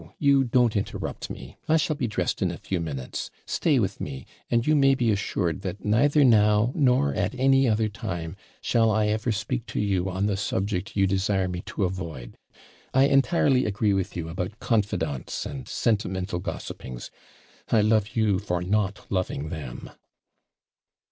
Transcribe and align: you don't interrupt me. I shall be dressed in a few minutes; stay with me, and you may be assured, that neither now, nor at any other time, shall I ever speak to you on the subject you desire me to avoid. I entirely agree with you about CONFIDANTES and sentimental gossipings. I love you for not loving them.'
you 0.17 0.43
don't 0.43 0.75
interrupt 0.75 1.29
me. 1.29 1.57
I 1.69 1.77
shall 1.77 1.95
be 1.95 2.07
dressed 2.07 2.41
in 2.41 2.49
a 2.49 2.57
few 2.57 2.79
minutes; 2.79 3.29
stay 3.45 3.77
with 3.77 4.01
me, 4.01 4.25
and 4.49 4.65
you 4.65 4.75
may 4.75 4.95
be 4.95 5.11
assured, 5.11 5.61
that 5.61 5.85
neither 5.85 6.23
now, 6.23 6.71
nor 6.73 7.13
at 7.13 7.35
any 7.35 7.69
other 7.69 7.87
time, 7.87 8.35
shall 8.61 8.89
I 8.89 9.09
ever 9.09 9.31
speak 9.31 9.67
to 9.67 9.79
you 9.79 10.09
on 10.09 10.25
the 10.25 10.37
subject 10.37 10.95
you 10.95 11.05
desire 11.05 11.47
me 11.47 11.61
to 11.67 11.83
avoid. 11.83 12.35
I 12.95 13.03
entirely 13.05 13.67
agree 13.67 13.93
with 13.93 14.17
you 14.17 14.27
about 14.27 14.59
CONFIDANTES 14.59 15.45
and 15.45 15.67
sentimental 15.67 16.39
gossipings. 16.39 17.11
I 17.69 17.81
love 17.81 18.15
you 18.15 18.39
for 18.39 18.63
not 18.63 19.05
loving 19.11 19.49
them.' 19.49 19.91